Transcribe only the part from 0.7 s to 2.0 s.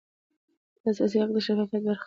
د لاسرسي حق د شفافیت برخه ده.